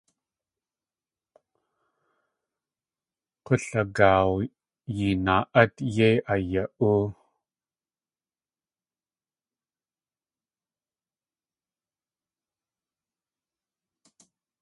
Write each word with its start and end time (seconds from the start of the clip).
K̲ulagaaw 3.45 4.31
yinaa.át 4.97 5.73
yéi 5.95 6.17
aya.óo. 6.33 7.01